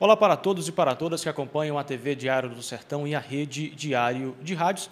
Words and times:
Olá 0.00 0.16
para 0.16 0.36
todos 0.36 0.68
e 0.68 0.70
para 0.70 0.94
todas 0.94 1.24
que 1.24 1.28
acompanham 1.28 1.76
a 1.76 1.82
TV 1.82 2.14
Diário 2.14 2.48
do 2.50 2.62
Sertão 2.62 3.04
e 3.04 3.16
a 3.16 3.18
Rede 3.18 3.70
Diário 3.70 4.36
de 4.40 4.54
Rádios. 4.54 4.88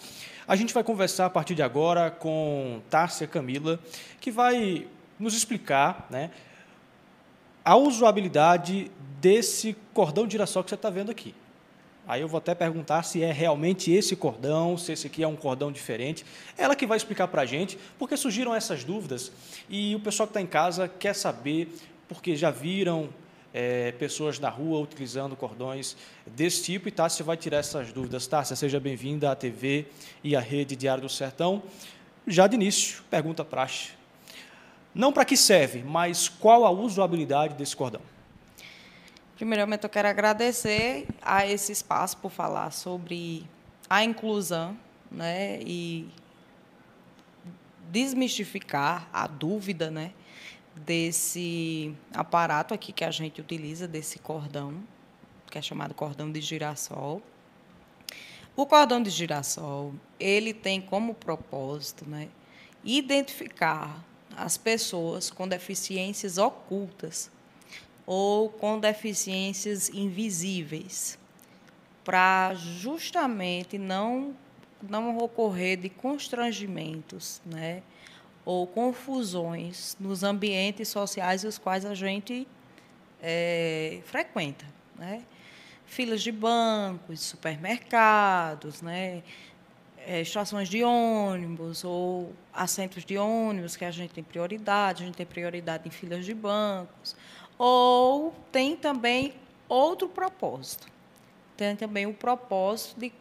A 0.49 0.57
gente 0.57 0.75
vai 0.75 0.83
conversar 0.83 1.27
a 1.27 1.31
partir 1.31 1.55
de 1.55 1.63
agora 1.63 2.11
com 2.11 2.83
Tárcia 2.91 3.25
Camila, 3.25 3.79
que 4.21 4.33
vai 4.33 4.85
nos 5.17 5.37
explicar 5.37 6.09
né, 6.11 6.33
a 7.65 7.77
usabilidade 7.77 8.91
desse 9.21 9.77
cordão 9.95 10.27
de 10.27 10.33
girassol 10.33 10.65
que 10.65 10.71
você 10.71 10.75
está 10.75 10.91
vendo 10.91 11.13
aqui. 11.13 11.33
Aí 12.05 12.21
eu 12.21 12.27
vou 12.27 12.39
até 12.39 12.53
perguntar 12.53 13.05
se 13.05 13.23
é 13.23 13.31
realmente 13.31 13.93
esse 13.93 14.17
cordão, 14.17 14.77
se 14.77 14.91
esse 14.91 15.07
aqui 15.07 15.23
é 15.23 15.29
um 15.29 15.37
cordão 15.37 15.71
diferente. 15.71 16.27
Ela 16.59 16.75
que 16.75 16.85
vai 16.85 16.97
explicar 16.97 17.29
para 17.29 17.43
a 17.43 17.47
gente, 17.47 17.79
porque 17.97 18.17
surgiram 18.17 18.53
essas 18.53 18.83
dúvidas 18.83 19.31
e 19.71 19.95
o 19.95 20.01
pessoal 20.01 20.27
que 20.27 20.33
está 20.33 20.41
em 20.41 20.49
casa 20.49 20.89
quer 20.89 21.15
saber, 21.15 21.73
porque 22.09 22.35
já 22.35 22.51
viram 22.51 23.09
é, 23.57 23.91
pessoas 23.93 24.39
na 24.39 24.51
rua 24.51 24.81
utilizando 24.81 25.35
cordões 25.35 25.97
desse 26.27 26.63
tipo. 26.63 26.89
E 26.89 26.93
Tássia 26.93 27.25
vai 27.25 27.39
tirar 27.39 27.57
essas 27.57 27.91
dúvidas. 27.91 28.27
Tássia, 28.27 28.55
seja 28.55 28.79
bem-vinda 28.79 29.31
à 29.31 29.35
TV 29.35 29.87
e 30.23 30.37
à 30.37 30.41
Rede 30.41 30.77
Diário 30.77 31.03
do 31.03 31.09
Sertão. 31.09 31.63
Já 32.27 32.47
de 32.47 32.55
início, 32.55 33.03
pergunta 33.09 33.43
praxe. 33.47 33.93
Não 34.95 35.11
para 35.11 35.25
que 35.25 35.39
serve, 35.39 35.83
mas 35.83 36.29
qual 36.29 36.67
a 36.67 36.71
usabilidade 36.71 37.55
desse 37.55 37.75
cordão? 37.75 38.03
Primeiramente, 39.37 39.85
eu 39.85 39.91
quero 39.91 40.09
agradecer 40.09 41.07
a 41.23 41.47
esse 41.47 41.73
espaço 41.73 42.19
por 42.19 42.31
falar 42.31 42.71
sobre 42.73 43.47
a 43.89 44.05
inclusão 44.05 44.77
né, 45.11 45.61
e 45.63 46.07
desmistificar 47.91 49.09
a 49.11 49.27
dúvida 49.27 49.91
né, 49.91 50.13
desse 50.77 51.95
aparato 52.13 52.75
aqui 52.75 52.93
que 52.93 53.05
a 53.05 53.11
gente 53.11 53.41
utiliza, 53.41 53.89
desse 53.89 54.19
cordão, 54.19 54.83
que 55.51 55.59
é 55.59 55.63
chamado 55.63 55.95
cordão 55.95 56.31
de 56.31 56.41
girassol. 56.41 57.23
O 58.55 58.67
cordão 58.67 59.03
de 59.03 59.11
girassol, 59.11 59.95
ele 60.19 60.53
tem 60.53 60.81
como 60.81 61.15
propósito 61.15 62.09
né, 62.09 62.29
identificar 62.85 64.05
as 64.37 64.57
pessoas 64.57 65.31
com 65.31 65.49
deficiências 65.49 66.39
ocultas 66.39 67.31
ou 68.07 68.49
com 68.49 68.79
deficiências 68.79 69.89
invisíveis, 69.89 71.19
para 72.05 72.55
justamente 72.55 73.79
não, 73.79 74.37
não 74.81 75.19
ocorrer 75.19 75.77
de 75.77 75.89
constrangimentos, 75.89 77.41
né? 77.45 77.83
Ou 78.47 78.65
confusões 78.65 79.97
nos 79.99 80.23
ambientes 80.23 80.89
sociais 80.89 81.43
os 81.43 81.59
quais 81.59 81.85
a 81.85 81.95
gente 81.95 82.47
é, 83.21 84.01
frequenta. 84.05 84.65
Né? 84.95 85.25
Filas 85.85 86.23
de 86.23 86.31
bancos, 86.31 87.21
supermercados, 87.21 88.81
né? 88.81 89.23
É, 89.99 90.21
estações 90.21 90.69
de 90.69 90.85
ônibus 90.85 91.83
ou 91.83 92.33
assentos 92.55 93.05
de 93.05 93.19
ônibus 93.19 93.75
que 93.75 93.85
a 93.85 93.91
gente 93.91 94.15
tem 94.15 94.23
prioridade, 94.23 95.03
a 95.03 95.07
gente 95.07 95.17
tem 95.17 95.27
prioridade 95.27 95.89
em 95.89 95.91
filas 95.91 96.25
de 96.25 96.33
bancos. 96.33 97.17
Ou 97.59 98.33
tem 98.53 98.77
também 98.77 99.35
outro 99.69 100.09
propósito. 100.09 100.87
Tem 101.57 101.75
também 101.75 102.07
o 102.07 102.15
propósito 102.15 103.01
de 103.01 103.13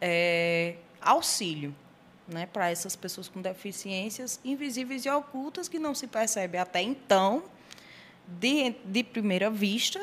é, 0.00 0.76
auxílio 1.02 1.74
né, 2.32 2.46
para 2.46 2.70
essas 2.70 2.96
pessoas 2.96 3.28
com 3.28 3.40
deficiências 3.40 4.40
invisíveis 4.44 5.04
e 5.04 5.10
ocultas 5.10 5.68
que 5.68 5.78
não 5.78 5.94
se 5.94 6.06
percebe 6.06 6.58
até 6.58 6.80
então, 6.80 7.44
de, 8.26 8.74
de 8.84 9.02
primeira 9.02 9.50
vista, 9.50 10.00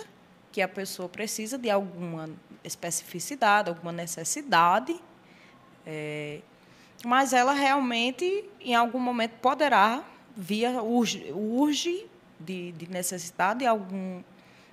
que 0.51 0.61
a 0.61 0.67
pessoa 0.67 1.07
precisa 1.07 1.57
de 1.57 1.69
alguma 1.69 2.29
especificidade, 2.63 3.69
alguma 3.69 3.91
necessidade, 3.91 4.99
é, 5.85 6.41
mas 7.05 7.33
ela 7.33 7.53
realmente, 7.53 8.45
em 8.59 8.75
algum 8.75 8.99
momento, 8.99 9.33
poderá 9.41 10.03
via 10.35 10.81
urge, 10.81 11.31
urge 11.31 12.05
de, 12.39 12.71
de 12.73 12.89
necessidade 12.89 13.59
de 13.59 13.65
algum, 13.65 14.21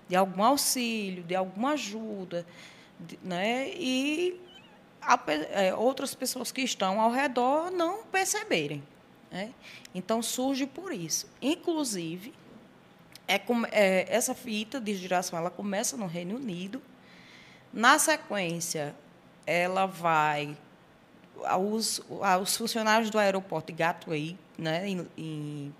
de 0.08 0.16
algum 0.16 0.42
auxílio, 0.42 1.22
de 1.22 1.34
alguma 1.34 1.72
ajuda, 1.72 2.46
de, 2.98 3.18
né? 3.22 3.70
e 3.74 4.40
a, 5.00 5.18
é, 5.50 5.74
outras 5.74 6.14
pessoas 6.14 6.50
que 6.50 6.62
estão 6.62 7.00
ao 7.00 7.10
redor 7.10 7.70
não 7.70 8.04
perceberem. 8.04 8.82
Né? 9.30 9.52
Então, 9.94 10.22
surge 10.22 10.66
por 10.66 10.92
isso. 10.92 11.28
Inclusive, 11.40 12.32
é, 13.28 13.40
é, 13.70 14.06
essa 14.08 14.34
fita 14.34 14.80
de 14.80 14.94
giração 14.94 15.38
ela 15.38 15.50
começa 15.50 15.96
no 15.96 16.06
Reino 16.06 16.36
Unido. 16.36 16.80
Na 17.72 17.98
sequência, 17.98 18.94
ela 19.46 19.86
vai 19.86 20.56
aos, 21.44 22.00
aos 22.22 22.56
funcionários 22.56 23.10
do 23.10 23.18
aeroporto 23.18 23.72
de 23.72 23.78
Gatwick, 23.78 24.38
né, 24.56 24.88
em, 24.88 25.08
em, 25.16 25.74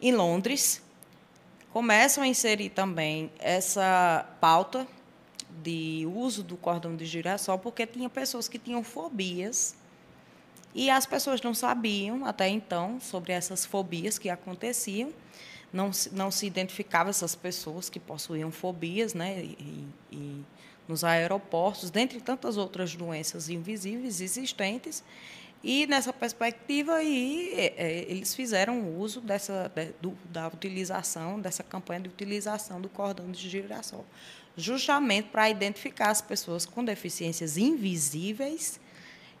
em 0.00 0.12
Londres, 0.12 0.82
começam 1.72 2.24
a 2.24 2.26
inserir 2.26 2.70
também 2.70 3.30
essa 3.38 4.26
pauta 4.40 4.86
de 5.62 6.06
uso 6.14 6.42
do 6.42 6.56
cordão 6.56 6.96
de 6.96 7.06
girassol, 7.06 7.58
porque 7.58 7.86
tinha 7.86 8.08
pessoas 8.08 8.48
que 8.48 8.58
tinham 8.58 8.82
fobias 8.82 9.74
e 10.74 10.90
as 10.90 11.06
pessoas 11.06 11.40
não 11.40 11.54
sabiam 11.54 12.26
até 12.26 12.48
então 12.48 13.00
sobre 13.00 13.32
essas 13.32 13.64
fobias 13.64 14.18
que 14.18 14.28
aconteciam, 14.28 15.10
não, 15.72 15.90
não 16.12 16.30
se 16.30 16.46
identificava 16.46 17.08
essas 17.08 17.34
pessoas 17.34 17.88
que 17.88 17.98
possuíam 17.98 18.52
fobias, 18.52 19.14
né? 19.14 19.42
E, 19.42 19.88
e 20.12 20.44
nos 20.86 21.02
aeroportos, 21.02 21.90
dentre 21.90 22.20
tantas 22.20 22.56
outras 22.56 22.94
doenças 22.94 23.48
invisíveis 23.48 24.20
existentes. 24.20 25.02
E 25.64 25.86
nessa 25.86 26.12
perspectiva 26.12 26.96
aí, 26.96 27.52
é, 27.54 27.74
é, 27.76 28.10
eles 28.10 28.34
fizeram 28.34 28.96
uso 28.98 29.20
dessa, 29.20 29.72
da 30.26 30.46
utilização, 30.48 31.40
dessa 31.40 31.62
campanha 31.62 32.00
de 32.00 32.08
utilização 32.08 32.80
do 32.80 32.88
cordão 32.88 33.30
de 33.30 33.48
girassol 33.48 34.04
justamente 34.56 35.28
para 35.28 35.50
identificar 35.50 36.10
as 36.10 36.22
pessoas 36.22 36.64
com 36.64 36.84
deficiências 36.84 37.56
invisíveis 37.58 38.80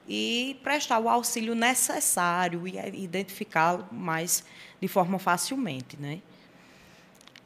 e 0.08 0.58
prestar 0.62 0.98
o 0.98 1.08
auxílio 1.08 1.54
necessário 1.54 2.66
e 2.68 3.02
identificar 3.02 3.92
mais 3.92 4.44
de 4.80 4.86
forma 4.86 5.18
facilmente, 5.18 5.96
né? 5.98 6.20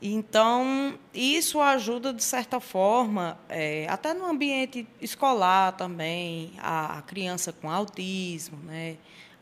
Então, 0.02 0.98
isso 1.12 1.60
ajuda, 1.60 2.12
de 2.12 2.24
certa 2.24 2.58
forma, 2.58 3.38
é, 3.50 3.86
até 3.88 4.14
no 4.14 4.24
ambiente 4.24 4.86
escolar 4.98 5.72
também, 5.72 6.52
a, 6.58 7.02
criança 7.02 7.52
com 7.52 7.70
autismo, 7.70 8.56
né? 8.64 8.96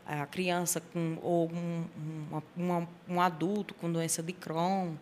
a 0.05 0.25
criança 0.25 0.81
com, 0.81 1.17
ou 1.21 1.49
um, 1.49 1.85
um, 2.57 2.87
um 3.07 3.21
adulto 3.21 3.73
com 3.75 3.89
doença 3.89 4.21
de 4.21 4.33
Crohn 4.33 4.95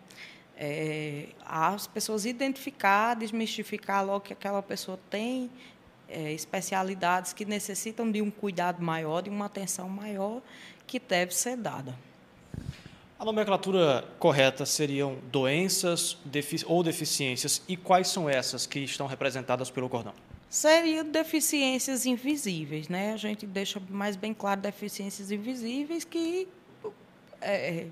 é, 0.58 1.26
as 1.46 1.86
pessoas 1.86 2.26
identificar, 2.26 3.14
desmistificar 3.14 4.04
logo 4.04 4.20
que 4.20 4.32
aquela 4.32 4.60
pessoa 4.60 4.98
tem 5.08 5.48
é, 6.08 6.32
especialidades 6.32 7.32
que 7.32 7.44
necessitam 7.44 8.10
de 8.10 8.20
um 8.20 8.30
cuidado 8.30 8.82
maior, 8.82 9.22
de 9.22 9.30
uma 9.30 9.46
atenção 9.46 9.88
maior 9.88 10.42
que 10.84 10.98
deve 10.98 11.32
ser 11.32 11.56
dada. 11.56 11.94
A 13.18 13.24
nomenclatura 13.24 14.04
correta 14.18 14.66
seriam 14.66 15.18
doenças 15.30 16.18
defici 16.24 16.64
ou 16.66 16.82
deficiências 16.82 17.62
e 17.68 17.76
quais 17.76 18.08
são 18.08 18.28
essas 18.28 18.66
que 18.66 18.80
estão 18.80 19.06
representadas 19.06 19.70
pelo 19.70 19.88
cordão? 19.88 20.14
Seriam 20.48 21.04
deficiências 21.04 22.06
invisíveis, 22.06 22.88
né? 22.88 23.12
A 23.12 23.16
gente 23.16 23.46
deixa 23.46 23.80
mais 23.90 24.16
bem 24.16 24.32
claro 24.32 24.60
deficiências 24.60 25.30
invisíveis 25.30 26.04
que 26.04 26.48
é, 27.40 27.86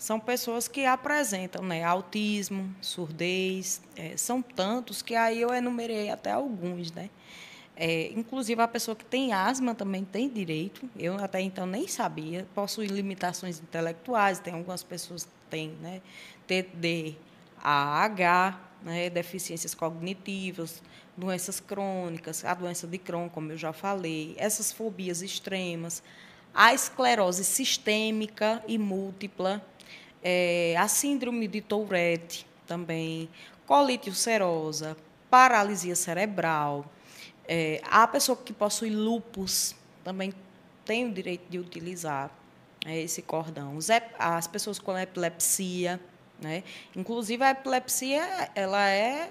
são 0.00 0.18
pessoas 0.18 0.66
que 0.66 0.86
apresentam 0.86 1.62
né, 1.62 1.84
autismo, 1.84 2.74
surdez, 2.80 3.82
é, 3.94 4.16
são 4.16 4.40
tantos 4.40 5.02
que 5.02 5.14
aí 5.14 5.42
eu 5.42 5.52
enumerei 5.52 6.08
até 6.08 6.30
alguns. 6.30 6.90
Né? 6.90 7.10
É, 7.76 8.10
inclusive, 8.12 8.62
a 8.62 8.66
pessoa 8.66 8.96
que 8.96 9.04
tem 9.04 9.34
asma 9.34 9.74
também 9.74 10.02
tem 10.02 10.26
direito, 10.26 10.88
eu 10.96 11.22
até 11.22 11.42
então 11.42 11.66
nem 11.66 11.86
sabia, 11.86 12.46
possui 12.54 12.86
limitações 12.86 13.60
intelectuais, 13.60 14.38
tem 14.38 14.54
algumas 14.54 14.82
pessoas 14.82 15.24
que 15.24 15.30
têm 15.50 15.68
né, 15.82 16.00
TDAH, 16.46 18.58
né, 18.82 19.10
deficiências 19.10 19.74
cognitivas, 19.74 20.82
doenças 21.14 21.60
crônicas, 21.60 22.42
a 22.42 22.54
doença 22.54 22.86
de 22.86 22.96
Crohn, 22.96 23.28
como 23.28 23.52
eu 23.52 23.58
já 23.58 23.74
falei, 23.74 24.34
essas 24.38 24.72
fobias 24.72 25.20
extremas, 25.20 26.02
a 26.54 26.72
esclerose 26.72 27.44
sistêmica 27.44 28.64
e 28.66 28.78
múltipla, 28.78 29.62
é, 30.22 30.74
a 30.78 30.88
síndrome 30.88 31.48
de 31.48 31.60
Tourette 31.60 32.46
também, 32.66 33.28
colite 33.66 34.08
ulcerosa, 34.08 34.96
paralisia 35.30 35.94
cerebral. 35.94 36.84
É, 37.46 37.80
a 37.90 38.06
pessoa 38.06 38.36
que 38.36 38.52
possui 38.52 38.90
lupus 38.90 39.74
também 40.04 40.32
tem 40.84 41.06
o 41.06 41.12
direito 41.12 41.48
de 41.48 41.58
utilizar 41.58 42.30
é, 42.84 43.00
esse 43.00 43.22
cordão. 43.22 43.78
As 44.18 44.46
pessoas 44.46 44.78
com 44.78 44.96
epilepsia, 44.96 46.00
né? 46.40 46.64
inclusive 46.96 47.42
a 47.44 47.50
epilepsia 47.50 48.50
ela 48.54 48.88
é 48.88 49.30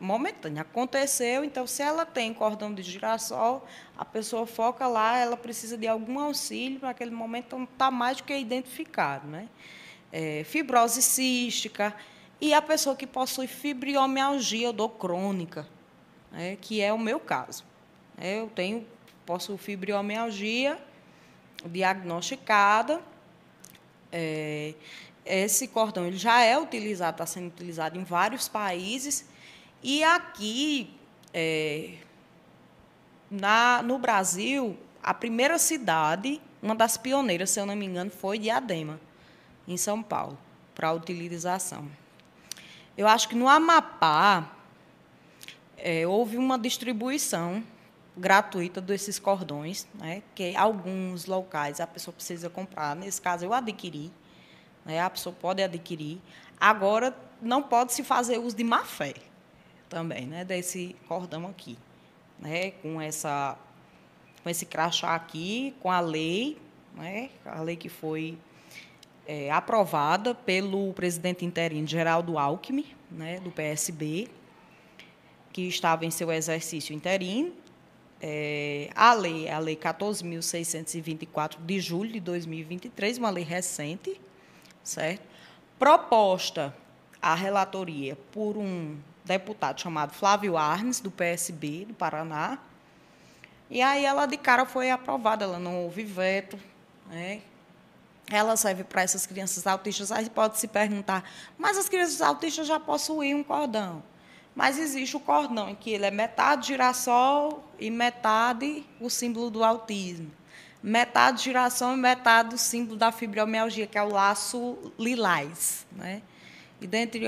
momentânea. 0.00 0.62
Aconteceu, 0.62 1.44
então, 1.44 1.66
se 1.66 1.82
ela 1.82 2.06
tem 2.06 2.32
cordão 2.32 2.72
de 2.74 2.82
girassol, 2.82 3.66
a 3.96 4.04
pessoa 4.04 4.46
foca 4.46 4.86
lá, 4.86 5.18
ela 5.18 5.36
precisa 5.36 5.76
de 5.76 5.86
algum 5.86 6.18
auxílio 6.18 6.80
para 6.80 6.90
aquele 6.90 7.10
momento, 7.10 7.46
então 7.46 7.64
está 7.64 7.90
mais 7.90 8.16
do 8.16 8.24
que 8.24 8.36
identificado. 8.36 9.26
Né? 9.28 9.48
É, 10.12 10.42
fibrose 10.44 11.02
cística 11.02 11.94
e 12.40 12.52
a 12.52 12.60
pessoa 12.60 12.96
que 12.96 13.06
possui 13.06 13.46
fibromialgia 13.46 14.72
dor 14.72 14.90
crônica, 14.90 15.66
né? 16.32 16.56
que 16.60 16.80
é 16.80 16.92
o 16.92 16.98
meu 16.98 17.20
caso. 17.20 17.64
É, 18.18 18.40
eu 18.40 18.48
tenho, 18.48 18.86
possuo 19.24 19.56
fibromialgia 19.56 20.78
diagnosticada. 21.64 23.00
É, 24.10 24.74
esse 25.24 25.68
cordão 25.68 26.06
ele 26.06 26.16
já 26.16 26.42
é 26.42 26.58
utilizado, 26.58 27.14
está 27.14 27.26
sendo 27.26 27.48
utilizado 27.48 27.98
em 27.98 28.02
vários 28.02 28.48
países 28.48 29.28
e 29.82 30.04
aqui, 30.04 30.90
é, 31.32 31.94
na, 33.30 33.82
no 33.82 33.98
Brasil, 33.98 34.76
a 35.02 35.14
primeira 35.14 35.58
cidade, 35.58 36.40
uma 36.62 36.74
das 36.74 36.98
pioneiras, 36.98 37.48
se 37.48 37.60
eu 37.60 37.64
não 37.64 37.74
me 37.74 37.86
engano, 37.86 38.10
foi 38.10 38.38
Diadema, 38.38 39.00
em 39.70 39.76
São 39.76 40.02
Paulo, 40.02 40.36
para 40.74 40.92
utilização. 40.92 41.88
Eu 42.98 43.06
acho 43.06 43.28
que 43.28 43.36
no 43.36 43.48
Amapá 43.48 44.50
é, 45.76 46.04
houve 46.04 46.36
uma 46.36 46.58
distribuição 46.58 47.62
gratuita 48.16 48.80
desses 48.80 49.20
cordões, 49.20 49.86
né, 49.94 50.24
que 50.34 50.56
alguns 50.56 51.26
locais 51.26 51.80
a 51.80 51.86
pessoa 51.86 52.12
precisa 52.12 52.50
comprar. 52.50 52.96
Nesse 52.96 53.22
caso, 53.22 53.44
eu 53.44 53.54
adquiri, 53.54 54.10
né, 54.84 55.00
a 55.00 55.08
pessoa 55.08 55.34
pode 55.40 55.62
adquirir. 55.62 56.18
Agora, 56.60 57.16
não 57.40 57.62
pode 57.62 57.92
se 57.92 58.02
fazer 58.02 58.38
uso 58.38 58.56
de 58.56 58.64
má 58.64 58.84
fé 58.84 59.14
também, 59.88 60.26
né, 60.26 60.44
desse 60.44 60.96
cordão 61.06 61.46
aqui, 61.46 61.78
né, 62.40 62.72
com 62.72 63.00
essa 63.00 63.56
com 64.42 64.48
esse 64.48 64.64
crachá 64.64 65.14
aqui, 65.14 65.76
com 65.80 65.92
a 65.92 66.00
lei, 66.00 66.58
né, 66.94 67.30
a 67.44 67.60
lei 67.60 67.76
que 67.76 67.90
foi 67.90 68.38
é, 69.30 69.48
aprovada 69.48 70.34
pelo 70.34 70.92
presidente 70.92 71.44
interino 71.44 71.86
Geraldo 71.86 72.36
Alckmin, 72.36 72.84
né, 73.08 73.38
do 73.38 73.52
PSB, 73.52 74.26
que 75.52 75.68
estava 75.68 76.04
em 76.04 76.10
seu 76.10 76.32
exercício 76.32 76.92
interino. 76.92 77.52
É, 78.20 78.90
a 78.92 79.12
lei, 79.12 79.48
a 79.48 79.60
lei 79.60 79.76
14.624 79.76 81.58
de 81.60 81.78
julho 81.78 82.10
de 82.10 82.18
2023, 82.18 83.18
uma 83.18 83.30
lei 83.30 83.44
recente, 83.44 84.20
certo? 84.82 85.22
Proposta 85.78 86.74
à 87.22 87.32
relatoria 87.36 88.18
por 88.32 88.56
um 88.56 88.98
deputado 89.24 89.80
chamado 89.80 90.12
Flávio 90.12 90.56
Arnes, 90.56 90.98
do 90.98 91.10
PSB 91.10 91.84
do 91.84 91.94
Paraná. 91.94 92.58
E 93.70 93.80
aí 93.80 94.04
ela 94.04 94.26
de 94.26 94.36
cara 94.36 94.66
foi 94.66 94.90
aprovada, 94.90 95.44
ela 95.44 95.60
não 95.60 95.84
houve 95.84 96.02
veto. 96.02 96.58
Né? 97.06 97.42
Ela 98.30 98.56
serve 98.56 98.84
para 98.84 99.02
essas 99.02 99.26
crianças 99.26 99.66
autistas. 99.66 100.10
Aí 100.10 100.30
pode 100.30 100.58
se 100.58 100.68
perguntar, 100.68 101.28
mas 101.58 101.76
as 101.76 101.88
crianças 101.88 102.22
autistas 102.22 102.66
já 102.66 102.78
possuem 102.78 103.34
um 103.34 103.42
cordão. 103.42 104.02
Mas 104.54 104.78
existe 104.78 105.16
o 105.16 105.20
cordão, 105.20 105.68
em 105.68 105.74
que 105.74 105.90
ele 105.90 106.06
é 106.06 106.10
metade 106.10 106.68
girassol 106.68 107.64
e 107.78 107.90
metade 107.90 108.86
o 109.00 109.10
símbolo 109.10 109.50
do 109.50 109.64
autismo. 109.64 110.30
Metade 110.82 111.42
girassol 111.42 111.94
e 111.94 111.96
metade 111.96 112.54
o 112.54 112.58
símbolo 112.58 112.96
da 112.96 113.12
fibromialgia, 113.12 113.86
que 113.86 113.98
é 113.98 114.02
o 114.02 114.08
laço 114.08 114.92
lilás. 114.98 115.86
Né? 115.92 116.22
e 116.80 116.86
dentre 116.86 117.26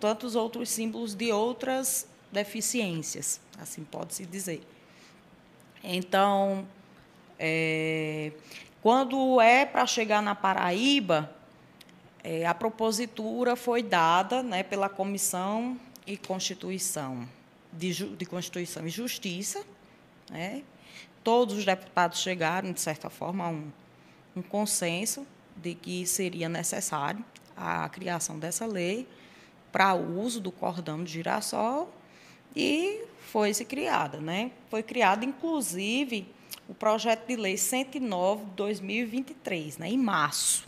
tantos 0.00 0.34
outros 0.34 0.70
símbolos 0.70 1.14
de 1.14 1.30
outras 1.30 2.08
deficiências, 2.32 3.40
assim 3.60 3.84
pode-se 3.84 4.24
dizer. 4.24 4.62
Então, 5.82 6.66
é, 7.38 8.32
quando 8.84 9.40
é 9.40 9.64
para 9.64 9.86
chegar 9.86 10.20
na 10.20 10.34
Paraíba, 10.34 11.34
é, 12.22 12.44
a 12.44 12.52
propositura 12.52 13.56
foi 13.56 13.82
dada 13.82 14.42
né, 14.42 14.62
pela 14.62 14.90
Comissão 14.90 15.80
e 16.06 16.18
Constituição 16.18 17.26
de, 17.72 17.94
de 18.14 18.26
Constituição 18.26 18.86
e 18.86 18.90
Justiça. 18.90 19.64
Né? 20.30 20.62
Todos 21.22 21.56
os 21.56 21.64
deputados 21.64 22.20
chegaram, 22.20 22.74
de 22.74 22.80
certa 22.82 23.08
forma, 23.08 23.44
a 23.44 23.48
um, 23.48 23.72
um 24.36 24.42
consenso 24.42 25.26
de 25.56 25.74
que 25.74 26.04
seria 26.04 26.50
necessário 26.50 27.24
a 27.56 27.88
criação 27.88 28.38
dessa 28.38 28.66
lei 28.66 29.08
para 29.72 29.94
o 29.94 30.20
uso 30.20 30.42
do 30.42 30.52
cordão 30.52 31.02
de 31.02 31.10
girassol 31.10 31.90
e 32.54 33.02
foi-se 33.32 33.64
criada. 33.64 34.18
Né? 34.20 34.50
Foi 34.68 34.82
criado, 34.82 35.24
inclusive, 35.24 36.28
o 36.68 36.74
projeto 36.74 37.26
de 37.26 37.36
lei 37.36 37.56
109 37.56 38.44
de 38.46 38.50
2023, 38.52 39.78
né? 39.78 39.88
em 39.88 39.98
março, 39.98 40.66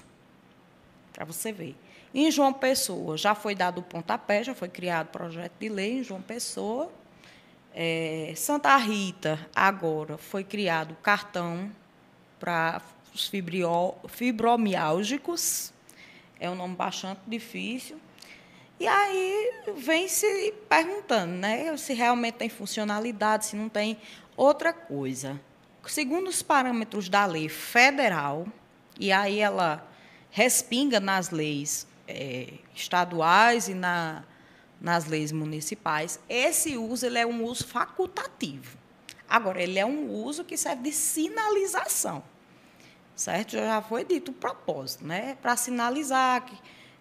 para 1.12 1.24
você 1.24 1.52
ver. 1.52 1.74
Em 2.14 2.30
João 2.30 2.52
Pessoa, 2.52 3.16
já 3.16 3.34
foi 3.34 3.54
dado 3.54 3.78
o 3.78 3.82
pontapé, 3.82 4.42
já 4.42 4.54
foi 4.54 4.68
criado 4.68 5.08
o 5.08 5.10
projeto 5.10 5.52
de 5.58 5.68
lei 5.68 5.98
em 5.98 6.02
João 6.02 6.22
Pessoa. 6.22 6.90
É, 7.74 8.32
Santa 8.36 8.74
Rita, 8.76 9.38
agora, 9.54 10.16
foi 10.16 10.42
criado 10.42 10.92
o 10.92 10.96
cartão 10.96 11.70
para 12.38 12.80
os 13.14 13.30
fibromiálgicos, 14.08 15.72
é 16.38 16.48
um 16.50 16.54
nome 16.54 16.74
bastante 16.74 17.20
difícil. 17.26 17.98
E 18.78 18.86
aí 18.86 19.52
vem 19.76 20.06
se 20.06 20.52
perguntando, 20.68 21.32
né, 21.32 21.74
se 21.78 21.94
realmente 21.94 22.34
tem 22.34 22.48
funcionalidade, 22.48 23.46
se 23.46 23.56
não 23.56 23.70
tem 23.70 23.98
outra 24.36 24.72
coisa. 24.72 25.40
Segundo 25.88 26.28
os 26.28 26.42
parâmetros 26.42 27.08
da 27.08 27.24
lei 27.26 27.48
federal, 27.48 28.46
e 28.98 29.12
aí 29.12 29.38
ela 29.40 29.86
respinga 30.30 31.00
nas 31.00 31.30
leis 31.30 31.86
é, 32.06 32.54
estaduais 32.74 33.68
e 33.68 33.74
na, 33.74 34.24
nas 34.80 35.06
leis 35.06 35.32
municipais, 35.32 36.20
esse 36.28 36.76
uso 36.76 37.06
ele 37.06 37.18
é 37.18 37.26
um 37.26 37.44
uso 37.44 37.66
facultativo. 37.66 38.76
Agora, 39.28 39.60
ele 39.60 39.78
é 39.78 39.84
um 39.84 40.10
uso 40.10 40.44
que 40.44 40.56
serve 40.56 40.84
de 40.84 40.92
sinalização 40.92 42.22
certo? 43.16 43.52
Já 43.52 43.80
foi 43.80 44.04
dito 44.04 44.30
o 44.30 44.34
propósito, 44.34 45.04
né? 45.04 45.36
Para 45.40 45.56
sinalizar, 45.56 46.44
que, 46.44 46.54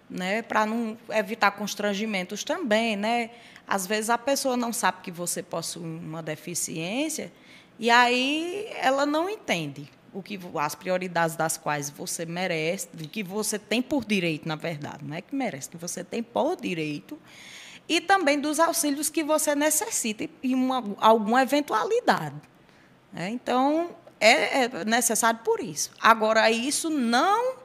né? 0.10 0.42
Para 0.42 0.66
não 0.66 0.98
evitar 1.10 1.52
constrangimentos 1.52 2.44
também, 2.44 2.96
né? 2.96 3.32
Às 3.68 3.86
vezes 3.86 4.10
a 4.10 4.18
pessoa 4.18 4.56
não 4.56 4.72
sabe 4.72 5.02
que 5.02 5.12
você 5.12 5.44
possui 5.44 5.84
uma 5.84 6.24
deficiência 6.24 7.32
e 7.78 7.90
aí 7.90 8.68
ela 8.80 9.06
não 9.06 9.30
entende 9.30 9.90
o 10.14 10.24
que 10.24 10.40
as 10.56 10.76
prioridades 10.76 11.36
das 11.36 11.58
quais 11.58 11.90
você 11.90 12.26
merece, 12.26 12.88
que 13.12 13.22
você 13.22 13.60
tem 13.60 13.82
por 13.82 14.06
direito, 14.06 14.48
na 14.48 14.56
verdade, 14.56 15.04
não 15.04 15.16
é 15.16 15.22
que 15.22 15.36
merece, 15.36 15.70
que 15.70 15.78
você 15.78 16.04
tem 16.04 16.24
por 16.24 16.56
direito 16.56 17.20
e 17.88 18.02
também 18.02 18.40
dos 18.40 18.60
auxílios 18.60 19.10
que 19.10 19.24
você 19.24 19.54
necessita 19.54 20.28
em 20.42 20.56
uma, 20.56 20.84
alguma 21.00 21.42
eventualidade. 21.42 22.36
Né? 23.12 23.30
Então, 23.30 23.92
é, 24.20 24.64
é 24.64 24.86
necessário 24.86 25.42
por 25.44 25.60
isso. 25.60 25.92
Agora, 26.02 26.50
isso 26.50 26.90
não, 26.90 27.56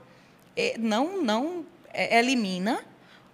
é, 0.56 0.76
não, 0.76 1.22
não 1.22 1.66
é, 1.92 2.18
elimina 2.18 2.84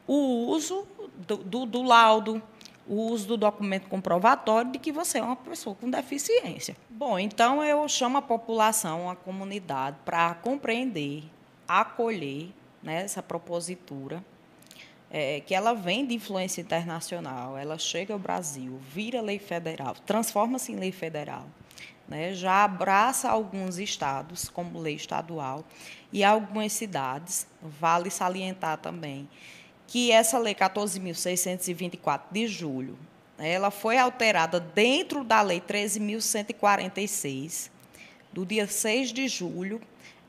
o 0.06 0.46
uso 0.46 0.86
do, 1.26 1.38
do, 1.38 1.66
do 1.66 1.82
laudo, 1.82 2.40
o 2.88 3.10
uso 3.10 3.28
do 3.28 3.36
documento 3.36 3.88
comprovatório 3.88 4.70
de 4.72 4.78
que 4.78 4.92
você 4.92 5.18
é 5.18 5.22
uma 5.22 5.36
pessoa 5.36 5.74
com 5.74 5.90
deficiência. 5.90 6.76
Bom, 6.88 7.18
então 7.18 7.62
eu 7.62 7.88
chamo 7.88 8.18
a 8.18 8.22
população, 8.22 9.10
a 9.10 9.16
comunidade, 9.16 9.96
para 10.04 10.34
compreender, 10.34 11.24
acolher 11.66 12.50
né, 12.82 13.02
essa 13.02 13.22
propositura, 13.22 14.24
é, 15.10 15.40
que 15.40 15.54
ela 15.54 15.74
vem 15.74 16.06
de 16.06 16.14
influência 16.14 16.60
internacional, 16.60 17.56
ela 17.56 17.78
chega 17.78 18.12
ao 18.12 18.18
Brasil, 18.18 18.78
vira 18.92 19.20
lei 19.20 19.38
federal, 19.38 19.94
transforma-se 20.04 20.72
em 20.72 20.76
lei 20.76 20.92
federal 20.92 21.46
né, 22.08 22.32
já 22.34 22.64
abraça 22.64 23.28
alguns 23.28 23.78
estados, 23.78 24.48
como 24.48 24.78
lei 24.78 24.94
estadual, 24.94 25.64
e 26.12 26.22
algumas 26.22 26.72
cidades. 26.72 27.46
Vale 27.60 28.10
salientar 28.10 28.78
também 28.78 29.28
que 29.86 30.10
essa 30.10 30.38
lei 30.38 30.54
14.624 30.54 32.22
de 32.30 32.46
julho, 32.46 32.98
né, 33.38 33.52
ela 33.52 33.70
foi 33.70 33.98
alterada 33.98 34.60
dentro 34.60 35.24
da 35.24 35.42
lei 35.42 35.60
13.146, 35.60 37.70
do 38.32 38.44
dia 38.44 38.66
6 38.66 39.12
de 39.12 39.28
julho, 39.28 39.80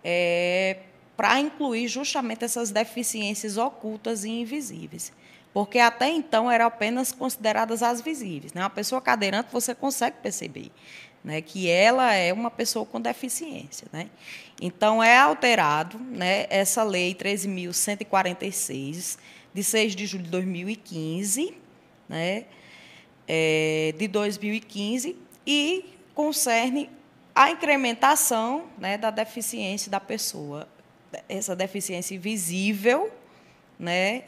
é, 0.04 0.78
para 1.16 1.40
incluir 1.40 1.88
justamente 1.88 2.46
essas 2.46 2.70
deficiências 2.70 3.58
ocultas 3.58 4.24
e 4.24 4.30
invisíveis. 4.30 5.12
Porque 5.54 5.80
até 5.80 6.10
então 6.10 6.52
eram 6.52 6.68
apenas 6.68 7.12
consideradas 7.12 7.82
as 7.82 8.00
visíveis. 8.00 8.54
Né? 8.54 8.62
Uma 8.62 8.70
pessoa 8.70 9.02
cadeirante 9.02 9.50
você 9.52 9.74
consegue 9.74 10.18
perceber 10.22 10.72
né, 11.24 11.42
que 11.42 11.70
ela 11.70 12.14
é 12.14 12.32
uma 12.32 12.50
pessoa 12.50 12.86
com 12.86 13.02
deficiência. 13.02 13.86
Né? 13.92 14.10
Então, 14.62 15.04
é 15.04 15.18
alterado 15.18 16.00
né, 16.00 16.46
essa 16.50 16.84
lei 16.84 17.14
13.146, 17.14 19.18
de 19.58 19.64
6 19.64 19.96
de 19.96 20.06
julho 20.06 20.24
de 20.24 20.30
2015, 20.30 21.58
né, 22.08 22.46
é, 23.28 23.92
de 23.98 24.08
2015 24.08 25.16
e 25.48 25.84
concerne 26.14 26.92
a 27.34 27.50
incrementação 27.50 28.68
né, 28.78 29.00
da 29.00 29.10
deficiência 29.10 29.90
da 29.90 30.00
pessoa, 30.00 30.70
essa 31.28 31.56
deficiência 31.56 32.20
visível 32.20 33.12
né, 33.80 34.26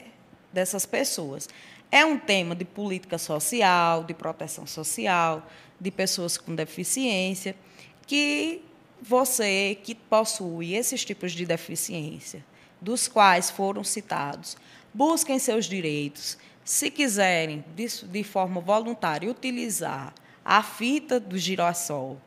dessas 0.52 0.84
pessoas. 0.88 1.48
É 1.92 2.04
um 2.04 2.18
tema 2.18 2.56
de 2.56 2.66
política 2.66 3.20
social, 3.20 4.04
de 4.04 4.16
proteção 4.16 4.66
social, 4.66 5.48
de 5.80 5.92
pessoas 5.92 6.40
com 6.40 6.56
deficiência, 6.56 7.56
que 8.08 8.64
você 9.00 9.78
que 9.84 9.94
possui 9.94 10.74
esses 10.74 11.06
tipos 11.06 11.34
de 11.34 11.46
deficiência, 11.46 12.44
dos 12.82 13.08
quais 13.08 13.52
foram 13.52 13.84
citados, 13.84 14.58
busquem 14.94 15.40
seus 15.40 15.66
direitos. 15.66 16.38
Se 16.64 16.92
quiserem, 16.92 17.64
de, 17.76 18.24
forma 18.24 18.62
voluntária, 18.62 19.30
utilizar 19.30 20.14
a 20.44 20.62
fita 20.62 21.20
do 21.20 21.38
girassol 21.38 22.18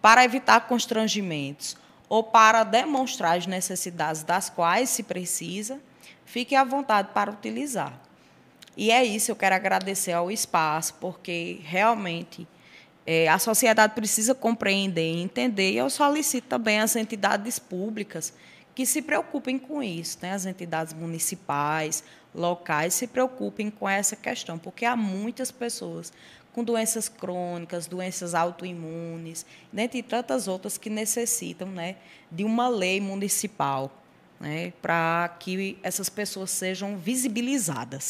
para 0.00 0.24
evitar 0.24 0.66
constrangimentos 0.66 1.76
ou 2.08 2.22
para 2.24 2.64
demonstrar 2.64 3.36
as 3.36 3.46
necessidades 3.46 4.22
das 4.22 4.50
quais 4.50 4.90
se 4.90 5.02
precisa, 5.02 5.80
fique 6.24 6.54
à 6.54 6.64
vontade 6.64 7.08
para 7.12 7.30
utilizar. 7.30 8.00
E 8.76 8.90
é 8.90 9.04
isso, 9.04 9.30
eu 9.30 9.36
quero 9.36 9.54
agradecer 9.54 10.12
ao 10.12 10.30
espaço, 10.30 10.94
porque 10.94 11.60
realmente 11.62 12.46
é, 13.06 13.28
a 13.28 13.38
sociedade 13.38 13.94
precisa 13.94 14.34
compreender 14.34 15.12
e 15.12 15.22
entender, 15.22 15.72
e 15.72 15.76
eu 15.76 15.90
solicito 15.90 16.44
também 16.44 16.80
às 16.80 16.96
entidades 16.96 17.58
públicas 17.58 18.32
que 18.80 18.86
se 18.86 19.02
preocupem 19.02 19.58
com 19.58 19.82
isso, 19.82 20.16
né? 20.22 20.32
as 20.32 20.46
entidades 20.46 20.94
municipais, 20.94 22.02
locais, 22.34 22.94
se 22.94 23.06
preocupem 23.06 23.70
com 23.70 23.86
essa 23.86 24.16
questão, 24.16 24.58
porque 24.58 24.86
há 24.86 24.96
muitas 24.96 25.50
pessoas 25.50 26.10
com 26.50 26.64
doenças 26.64 27.06
crônicas, 27.06 27.86
doenças 27.86 28.34
autoimunes, 28.34 29.44
dentre 29.70 30.02
tantas 30.02 30.48
outras 30.48 30.78
que 30.78 30.88
necessitam 30.88 31.68
né, 31.68 31.96
de 32.32 32.42
uma 32.42 32.70
lei 32.70 33.02
municipal 33.02 33.94
né, 34.40 34.72
para 34.80 35.28
que 35.38 35.78
essas 35.82 36.08
pessoas 36.08 36.50
sejam 36.50 36.96
visibilizadas. 36.96 38.02